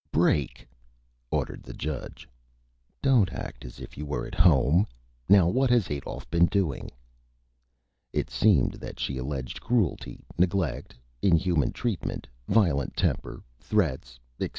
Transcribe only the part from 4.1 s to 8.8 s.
at Home. Now, what has Adolph been doing?" It seemed